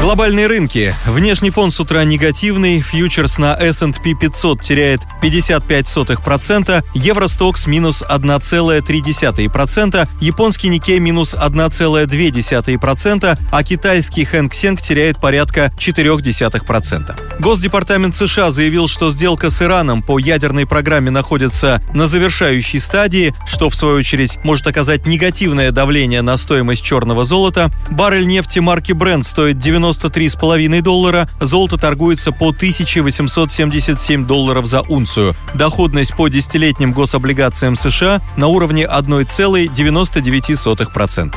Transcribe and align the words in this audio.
Глобальные 0.00 0.46
рынки. 0.46 0.94
Внешний 1.06 1.50
фон 1.50 1.72
с 1.72 1.80
утра 1.80 2.04
негативный, 2.04 2.80
фьючерс 2.80 3.38
на 3.38 3.54
S&P 3.54 4.14
500 4.14 4.60
теряет 4.60 5.00
55%, 5.20 6.84
Евростокс 6.94 7.66
минус 7.66 8.04
1,3%, 8.08 10.08
японский 10.20 10.68
Никей 10.68 11.00
минус 11.00 11.34
1,2%, 11.34 13.38
а 13.50 13.64
китайский 13.64 14.24
Хэнк 14.24 14.54
Сенг 14.54 14.80
теряет 14.80 15.20
порядка 15.20 15.72
0,4%. 15.76 17.40
Госдепартамент 17.40 18.14
США 18.14 18.52
заявил, 18.52 18.86
что 18.86 19.10
сделка 19.10 19.50
с 19.50 19.60
Ираном 19.60 20.02
по 20.02 20.20
ядерной 20.20 20.66
программе 20.66 21.10
находится 21.10 21.82
на 21.92 22.06
завершающей 22.06 22.78
стадии, 22.78 23.34
что 23.46 23.68
в 23.68 23.74
свою 23.74 23.96
очередь 23.96 24.38
может 24.44 24.68
оказать 24.68 25.08
негативное 25.08 25.72
давление 25.72 26.22
на 26.22 26.36
стоимость 26.36 26.84
черного 26.84 27.24
золота. 27.24 27.72
Баррель 27.90 28.28
нефти 28.28 28.60
марки 28.60 28.92
Brent 28.92 29.24
стоит 29.24 29.58
90 29.58 29.87
93,5 29.88 30.82
доллара, 30.82 31.30
золото 31.40 31.78
торгуется 31.78 32.32
по 32.32 32.48
1877 32.48 34.26
долларов 34.26 34.66
за 34.66 34.80
унцию. 34.82 35.36
Доходность 35.54 36.16
по 36.16 36.26
десятилетним 36.28 36.92
гособлигациям 36.92 37.76
США 37.76 38.20
на 38.36 38.48
уровне 38.48 38.84
1,99%. 38.84 41.36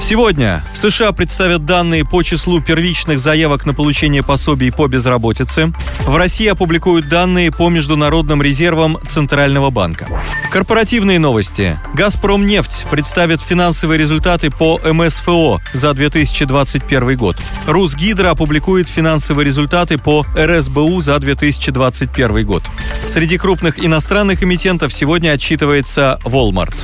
Сегодня 0.00 0.64
в 0.74 0.78
США 0.78 1.12
представят 1.12 1.64
данные 1.64 2.04
по 2.04 2.22
числу 2.22 2.60
первичных 2.60 3.20
заявок 3.20 3.64
на 3.64 3.72
получение 3.74 4.22
пособий 4.22 4.72
по 4.72 4.86
безработице. 4.86 5.72
В 6.00 6.16
России 6.16 6.46
опубликуют 6.46 7.08
данные 7.08 7.50
по 7.50 7.70
международным 7.70 8.42
резервам 8.42 8.98
Центрального 9.06 9.70
банка. 9.70 10.06
Корпоративные 10.50 11.18
новости. 11.18 11.78
«Газпром 11.94 12.44
нефть» 12.46 12.84
представит 12.90 13.40
финансовые 13.40 13.96
результаты 13.98 14.50
по 14.50 14.78
МСФО 14.84 15.62
за 15.72 15.94
2021 15.94 17.16
год. 17.16 17.36
«Русгидро» 17.84 18.30
опубликует 18.30 18.88
финансовые 18.88 19.44
результаты 19.44 19.98
по 19.98 20.24
РСБУ 20.34 21.02
за 21.02 21.18
2021 21.18 22.46
год. 22.46 22.62
Среди 23.06 23.36
крупных 23.36 23.78
иностранных 23.78 24.42
эмитентов 24.42 24.90
сегодня 24.90 25.32
отчитывается 25.32 26.18
Walmart. 26.24 26.74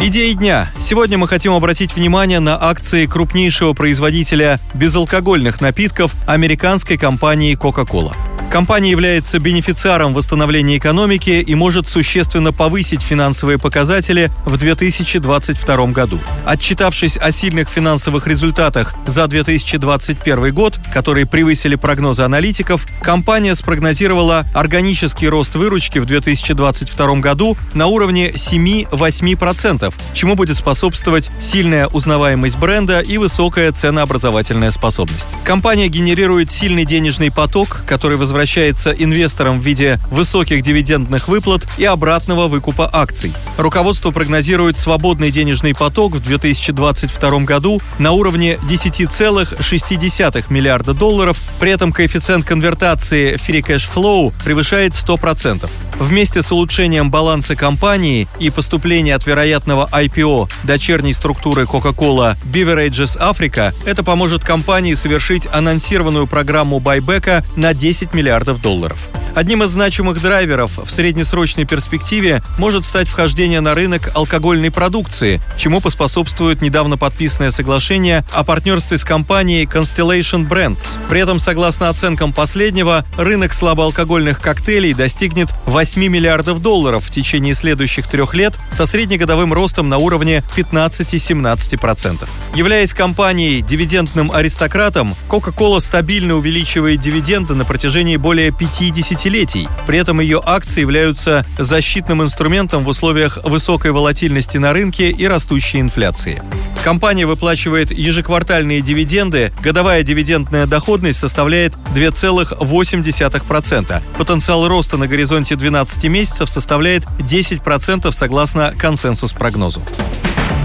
Идеи 0.00 0.32
дня. 0.32 0.70
Сегодня 0.80 1.18
мы 1.18 1.28
хотим 1.28 1.52
обратить 1.52 1.94
внимание 1.94 2.40
на 2.40 2.56
акции 2.58 3.04
крупнейшего 3.04 3.74
производителя 3.74 4.58
безалкогольных 4.72 5.60
напитков 5.60 6.14
американской 6.26 6.96
компании 6.96 7.54
Coca-Cola. 7.54 8.14
Компания 8.50 8.90
является 8.90 9.38
бенефициаром 9.38 10.14
восстановления 10.14 10.78
экономики 10.78 11.44
и 11.46 11.54
может 11.54 11.86
существенно 11.86 12.50
повысить 12.50 13.02
финансовые 13.02 13.58
показатели 13.58 14.30
в 14.46 14.56
2022 14.56 15.86
году. 15.88 16.18
Отчитавшись 16.46 17.18
о 17.18 17.30
сильных 17.30 17.68
финансовых 17.68 18.26
результатах 18.26 18.94
за 19.06 19.26
2021 19.26 20.54
год, 20.54 20.80
которые 20.94 21.26
превысили 21.26 21.74
прогнозы 21.74 22.22
аналитиков, 22.22 22.86
компания 23.02 23.54
спрогнозировала 23.54 24.46
органический 24.54 25.28
рост 25.28 25.54
выручки 25.54 25.98
в 25.98 26.06
2022 26.06 27.16
году 27.16 27.54
на 27.74 27.86
уровне 27.86 28.30
7-8%, 28.30 29.94
чему 30.14 30.36
будет 30.36 30.56
способствовать 30.56 31.30
сильная 31.38 31.86
узнаваемость 31.86 32.58
бренда 32.58 33.00
и 33.00 33.18
высокая 33.18 33.72
ценообразовательная 33.72 34.70
способность. 34.70 35.28
Компания 35.44 35.88
генерирует 35.88 36.50
сильный 36.50 36.86
денежный 36.86 37.30
поток, 37.30 37.82
который 37.86 38.16
возвращается 38.16 38.37
возвращается 38.38 38.92
инвесторам 38.92 39.60
в 39.60 39.64
виде 39.64 39.98
высоких 40.12 40.62
дивидендных 40.62 41.26
выплат 41.26 41.66
и 41.76 41.84
обратного 41.84 42.46
выкупа 42.46 42.88
акций. 42.92 43.32
Руководство 43.56 44.12
прогнозирует 44.12 44.78
свободный 44.78 45.32
денежный 45.32 45.74
поток 45.74 46.14
в 46.14 46.20
2022 46.20 47.40
году 47.40 47.80
на 47.98 48.12
уровне 48.12 48.56
10,6 48.62 50.44
миллиарда 50.50 50.94
долларов, 50.94 51.36
при 51.58 51.72
этом 51.72 51.90
коэффициент 51.90 52.44
конвертации 52.44 53.34
Free 53.34 53.60
Cash 53.60 53.88
Flow 53.92 54.32
превышает 54.44 54.92
100%. 54.92 55.68
Вместе 55.98 56.42
с 56.42 56.52
улучшением 56.52 57.10
баланса 57.10 57.56
компании 57.56 58.28
и 58.38 58.50
поступления 58.50 59.16
от 59.16 59.26
вероятного 59.26 59.88
IPO 59.92 60.48
дочерней 60.62 61.12
структуры 61.12 61.64
Coca-Cola 61.64 62.36
Beverages 62.44 63.18
Africa, 63.18 63.74
это 63.84 64.04
поможет 64.04 64.44
компании 64.44 64.94
совершить 64.94 65.48
анонсированную 65.52 66.28
программу 66.28 66.78
байбека 66.78 67.44
на 67.56 67.74
10 67.74 68.14
миллиардов 68.14 68.62
долларов. 68.62 69.08
Одним 69.34 69.62
из 69.62 69.70
значимых 69.70 70.20
драйверов 70.20 70.78
в 70.78 70.90
среднесрочной 70.90 71.64
перспективе 71.64 72.42
может 72.58 72.84
стать 72.84 73.08
вхождение 73.08 73.60
на 73.60 73.74
рынок 73.74 74.10
алкогольной 74.14 74.70
продукции, 74.70 75.40
чему 75.56 75.80
поспособствует 75.80 76.62
недавно 76.62 76.96
подписанное 76.96 77.50
соглашение 77.50 78.24
о 78.32 78.44
партнерстве 78.44 78.98
с 78.98 79.04
компанией 79.04 79.64
Constellation 79.66 80.48
Brands. 80.48 80.96
При 81.08 81.20
этом, 81.20 81.38
согласно 81.38 81.88
оценкам 81.88 82.32
последнего, 82.32 83.04
рынок 83.16 83.52
слабоалкогольных 83.52 84.40
коктейлей 84.40 84.94
достигнет 84.94 85.48
8 85.66 86.00
миллиардов 86.06 86.60
долларов 86.60 87.04
в 87.04 87.10
течение 87.10 87.54
следующих 87.54 88.06
трех 88.06 88.34
лет 88.34 88.54
со 88.72 88.86
среднегодовым 88.86 89.52
ростом 89.52 89.88
на 89.88 89.98
уровне 89.98 90.42
15-17%. 90.56 92.28
Являясь 92.54 92.94
компанией 92.94 93.62
дивидендным 93.62 94.32
аристократом, 94.32 95.14
Coca-Cola 95.28 95.80
стабильно 95.80 96.34
увеличивает 96.34 97.00
дивиденды 97.00 97.54
на 97.54 97.64
протяжении 97.64 98.16
более 98.16 98.50
50 98.50 99.17
десятилетий. 99.18 99.68
При 99.86 99.98
этом 99.98 100.20
ее 100.20 100.40
акции 100.44 100.80
являются 100.80 101.44
защитным 101.58 102.22
инструментом 102.22 102.84
в 102.84 102.88
условиях 102.88 103.38
высокой 103.44 103.90
волатильности 103.90 104.58
на 104.58 104.72
рынке 104.72 105.10
и 105.10 105.26
растущей 105.26 105.80
инфляции. 105.80 106.42
Компания 106.84 107.26
выплачивает 107.26 107.90
ежеквартальные 107.90 108.80
дивиденды, 108.80 109.52
годовая 109.60 110.04
дивидендная 110.04 110.66
доходность 110.66 111.18
составляет 111.18 111.74
2,8%. 111.94 114.02
Потенциал 114.16 114.68
роста 114.68 114.96
на 114.96 115.08
горизонте 115.08 115.56
12 115.56 116.04
месяцев 116.04 116.48
составляет 116.48 117.04
10% 117.18 118.12
согласно 118.12 118.72
консенсус-прогнозу. 118.78 119.82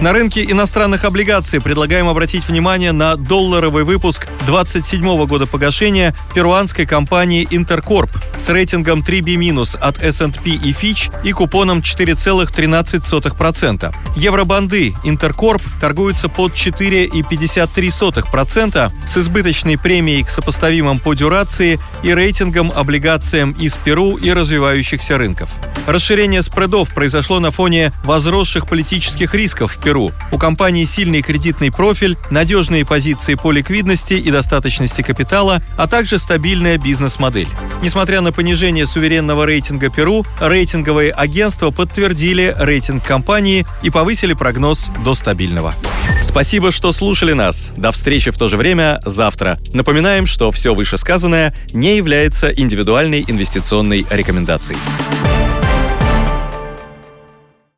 На 0.00 0.12
рынке 0.14 0.42
иностранных 0.42 1.04
облигаций 1.04 1.60
предлагаем 1.60 2.08
обратить 2.08 2.48
внимание 2.48 2.92
на 2.92 3.16
долларовый 3.16 3.84
выпуск 3.84 4.26
27 4.46 5.26
года 5.26 5.46
погашения 5.46 6.16
перуанской 6.34 6.86
компании 6.86 7.46
Интеркорп 7.50 8.10
с 8.38 8.48
рейтингом 8.48 9.00
3B- 9.00 9.78
от 9.78 10.02
S&P 10.02 10.52
и 10.52 10.72
Fitch 10.72 11.12
и 11.22 11.32
купоном 11.32 11.80
4,13%. 11.80 13.94
Евробанды 14.16 14.94
Интеркорп 15.04 15.60
торгуются 15.78 16.30
под 16.30 16.54
4,53% 16.54 18.90
с 19.06 19.18
избыточной 19.18 19.76
премией 19.76 20.22
к 20.22 20.30
сопоставимым 20.30 20.98
по 20.98 21.12
дюрации 21.12 21.78
и 22.02 22.14
рейтингом 22.14 22.72
облигациям 22.74 23.52
из 23.52 23.76
Перу 23.76 24.16
и 24.16 24.32
развивающихся 24.32 25.18
рынков. 25.18 25.50
Расширение 25.86 26.42
спредов 26.42 26.94
произошло 26.94 27.40
на 27.40 27.50
фоне 27.50 27.92
возросших 28.04 28.66
политических 28.66 29.34
рисков 29.34 29.72
в 29.72 29.80
Перу. 29.90 30.12
У 30.30 30.38
компании 30.38 30.84
сильный 30.84 31.20
кредитный 31.20 31.72
профиль, 31.72 32.16
надежные 32.30 32.86
позиции 32.86 33.34
по 33.34 33.50
ликвидности 33.50 34.12
и 34.12 34.30
достаточности 34.30 35.02
капитала, 35.02 35.60
а 35.76 35.88
также 35.88 36.20
стабильная 36.20 36.78
бизнес-модель. 36.78 37.48
Несмотря 37.82 38.20
на 38.20 38.30
понижение 38.30 38.86
суверенного 38.86 39.46
рейтинга 39.46 39.90
Перу, 39.90 40.24
рейтинговые 40.40 41.10
агентства 41.10 41.72
подтвердили 41.72 42.54
рейтинг 42.56 43.04
компании 43.04 43.66
и 43.82 43.90
повысили 43.90 44.32
прогноз 44.32 44.92
до 45.04 45.16
стабильного. 45.16 45.74
Спасибо, 46.22 46.70
что 46.70 46.92
слушали 46.92 47.32
нас. 47.32 47.72
До 47.76 47.90
встречи 47.90 48.30
в 48.30 48.38
то 48.38 48.48
же 48.48 48.56
время 48.56 49.00
завтра. 49.04 49.58
Напоминаем, 49.72 50.26
что 50.26 50.52
все 50.52 50.72
вышесказанное 50.72 51.52
не 51.72 51.96
является 51.96 52.48
индивидуальной 52.48 53.24
инвестиционной 53.26 54.06
рекомендацией. 54.08 54.78